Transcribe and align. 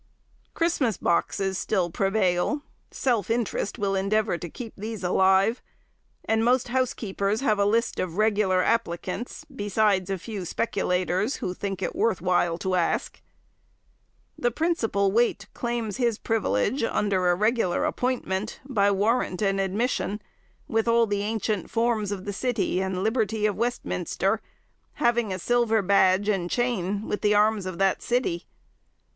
Christmas 0.55 0.97
boxes 0.97 1.59
still 1.59 1.91
prevail; 1.91 2.63
self 2.89 3.29
interest 3.29 3.77
will 3.77 3.93
endeavour 3.93 4.35
to 4.35 4.49
keep 4.49 4.73
these 4.75 5.03
alive, 5.03 5.61
and 6.25 6.43
most 6.43 6.69
housekeepers 6.69 7.41
have 7.41 7.59
a 7.59 7.65
list 7.65 7.99
of 7.99 8.17
regular 8.17 8.63
applicants, 8.63 9.45
besides 9.55 10.09
a 10.09 10.17
few 10.17 10.43
speculators, 10.43 11.35
who 11.35 11.53
think 11.53 11.83
it 11.83 11.95
worth 11.95 12.19
while 12.19 12.57
to 12.57 12.73
ask. 12.73 13.21
The 14.39 14.49
principal 14.49 15.11
wait 15.11 15.45
claims 15.53 15.97
his 15.97 16.17
privilege, 16.17 16.81
under 16.83 17.29
a 17.29 17.35
regular 17.35 17.85
appointment, 17.85 18.59
by 18.67 18.89
warrant 18.89 19.43
and 19.43 19.61
admission, 19.61 20.19
with 20.67 20.87
all 20.87 21.05
the 21.05 21.21
ancient 21.21 21.69
forms 21.69 22.11
of 22.11 22.25
the 22.25 22.33
city 22.33 22.81
and 22.81 23.03
liberty 23.03 23.45
of 23.45 23.55
Westminster, 23.55 24.41
having 24.93 25.31
a 25.31 25.37
silver 25.37 25.83
badge 25.83 26.27
and 26.27 26.49
chain, 26.49 27.07
with 27.07 27.21
the 27.21 27.35
arms 27.35 27.67
of 27.67 27.77
that 27.77 28.01
city. 28.01 28.47